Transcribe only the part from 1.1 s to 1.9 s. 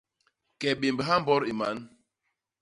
mbot i man.